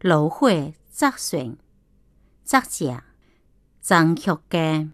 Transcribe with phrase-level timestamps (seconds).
[0.00, 0.50] 炉火
[0.90, 1.56] 作旋，
[2.44, 3.00] 作者
[3.80, 4.88] 张曲家。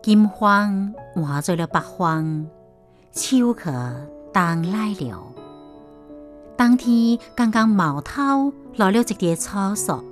[0.00, 2.48] 金黄换做了白黄，
[3.10, 3.62] 秋去
[4.32, 5.37] 冬来了。
[6.58, 10.02] 当天刚刚毛头落了一点草索，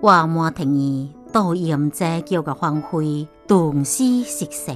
[0.00, 4.72] 我满庭儿倒映在叫个黄灰，东西色色。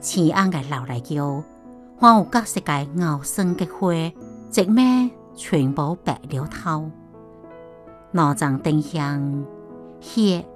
[0.00, 1.42] 青暗个流来叫，
[1.98, 2.72] 还有各色个
[3.04, 4.14] 熬生嘅花，
[4.48, 6.88] 直咩全部白了头。
[8.12, 9.44] 脑脏灯香，
[9.98, 10.46] 血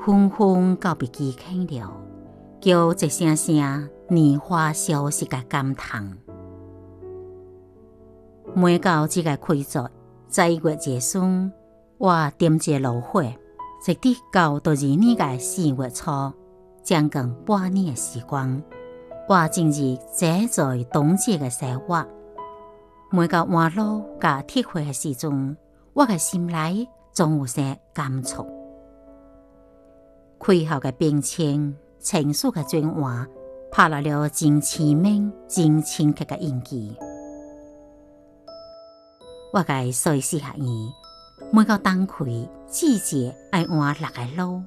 [0.00, 1.92] 昏昏告别记起了。
[2.62, 6.16] 叫一声声年华消失嘅感叹。
[8.58, 9.90] 每到这个开作，
[10.28, 11.20] 在月结束，
[11.98, 13.22] 我点着炉火，
[13.84, 16.32] 直至到第二年的四月初，
[16.82, 18.62] 将近半年的时光，
[19.28, 22.02] 我正是坐在冬季的生活。
[23.10, 25.54] 每到晚露甲铁血嘅时阵，
[25.92, 28.42] 我的心里总有些感触。
[30.40, 31.76] 开后嘅冰清。
[31.98, 33.26] 情绪的转换，
[33.72, 36.96] 拍落了真鲜明、真深刻嘅印记。
[39.56, 40.92] 我嘅细细下伊，
[41.50, 42.26] 每个冬开
[42.68, 44.62] 季节爱换六个炉，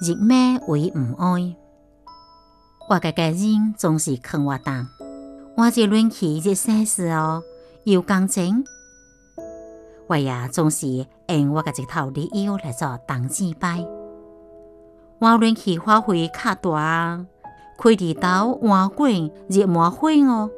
[0.00, 1.56] 日咩为唔爱。
[2.88, 4.86] 我嘅家人总是劝我当，
[5.56, 7.42] 我这乱起这些事哦，
[7.82, 8.62] 要讲真。
[10.06, 10.86] 我也总是
[11.26, 13.84] 用我嘅一套理由来做当祭拜。
[15.18, 17.26] 我暖气花费较大，
[17.76, 20.48] 开地刀换滚热麻花哦。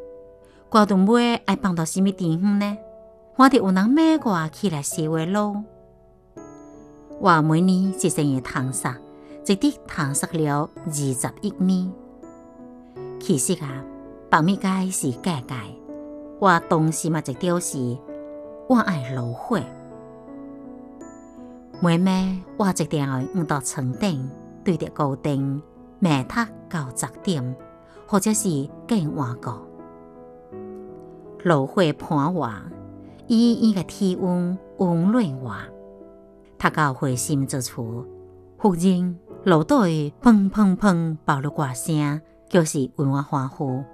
[0.69, 2.77] 挂动尾爱放到什么地方呢？
[3.37, 5.65] 我哋有人买我起来写话咯。
[7.21, 8.93] 我每年一生嘅探索，
[9.45, 11.93] 直直探索了二十一年。
[13.19, 13.85] 其实啊，
[14.29, 15.55] 白米街是假界，
[16.39, 17.97] 我当时嘛一条是，
[18.69, 19.59] 我爱炉火。
[21.81, 24.29] 每每我一定要五到床顶。
[24.63, 25.63] 对着高灯，
[26.01, 27.57] 明塔到十点，
[28.07, 29.59] 或者是更晚个。
[31.45, 32.63] 炉火盘瓦，
[33.33, 35.55] 以伊个体温温暖我。
[36.59, 38.05] 他到回心之处，
[38.59, 43.85] 忽然炉底砰砰砰爆了挂声，就是为我欢呼。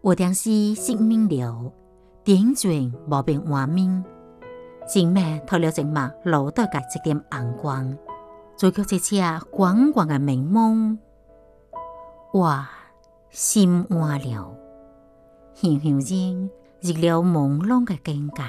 [0.00, 1.72] 我当时心明了，
[2.24, 4.04] 点转无变画面，
[4.88, 7.96] 前面透了一抹炉底嘅一点暗光。
[8.56, 9.14] 做叫这只
[9.52, 10.98] 广广的明梦，
[12.32, 12.68] 哇，
[13.30, 14.56] 心安了，
[15.60, 16.50] 悠悠然
[16.80, 18.42] 入了朦胧的境界。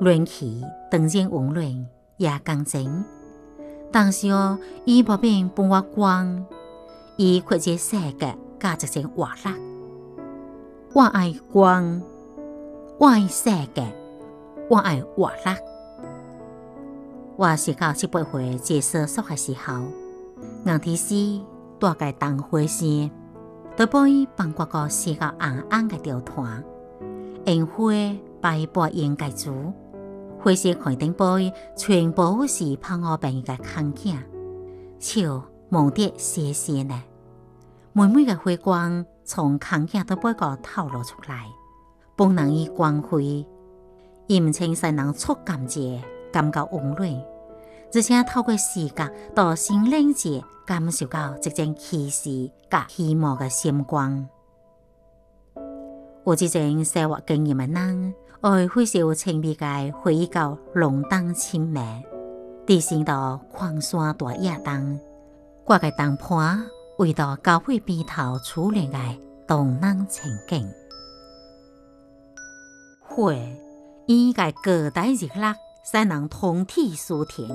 [0.00, 1.86] 乱气灯前温暖
[2.16, 3.04] 也干净，
[3.92, 6.44] 但是哦，伊无变帮我光，
[7.16, 9.60] 伊却只世界加一层活力。
[10.92, 12.02] 我爱光，
[12.98, 13.92] 我爱世界，
[14.68, 15.56] 我爱活力。
[17.36, 19.74] 我是到七八岁接受宿的时候，
[20.66, 21.40] 硬天时
[21.78, 23.10] 大概当火时，
[23.76, 26.62] 都被放过个洗到暗暗的吊团，
[27.46, 27.90] 烟火
[28.40, 29.72] 被白烟盖住，
[30.38, 34.22] 火时肯定被全部是怕我病的看见，
[34.98, 37.02] 笑梦得谢谢呢。
[37.92, 41.46] 每每的辉光从看见都被个透露出来，
[42.16, 43.46] 不能以光辉，
[44.28, 46.02] 阴晴才能触感觉。
[46.32, 47.08] 感觉温暖，
[47.94, 54.28] 而且透过视觉到心灵界感受到这种气势甲希望的闪光。
[56.26, 62.02] 有这种生活经验的人，会会少清美嘅回忆到龙灯清明，
[62.66, 64.98] 地心到矿山大野灯，
[65.64, 66.66] 挂个灯盘，
[66.96, 68.98] 回到教会边头处理的
[69.46, 70.68] 动人情景。
[73.00, 73.32] 火，
[74.06, 75.54] 应该各大热辣。
[75.86, 77.46] 才能通体舒甜。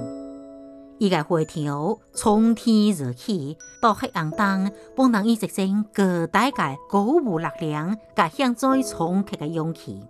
[0.99, 10.05] 伊个火条从天而起，到黑暗中，帮人以一种巨大个鼓舞力量，甲向再冲击个勇气。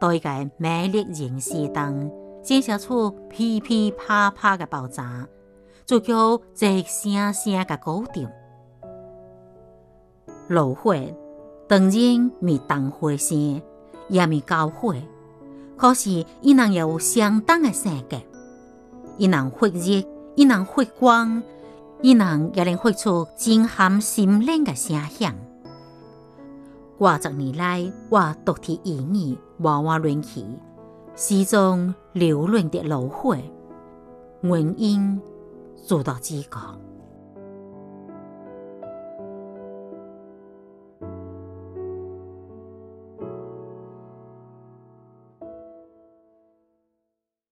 [0.00, 2.10] 到一个美丽人世当，
[2.42, 5.28] 建设出噼噼啪啪个爆炸，
[5.86, 8.28] 就叫一声声个高调。
[10.48, 10.96] 炉火
[11.68, 13.62] 当然咪当火声，
[14.08, 14.96] 也咪高火。
[15.76, 18.16] 可是，伊能有相当的性格，
[19.18, 20.02] 伊能发热，
[20.36, 21.42] 伊能发光，
[22.00, 25.34] 伊能也能发出震撼心灵的声响。
[26.98, 30.46] 几十年来，我独自一语，娃娃乱起，
[31.16, 33.36] 始终流润的炉火，
[34.42, 35.20] 原因
[35.84, 36.58] 做到几个。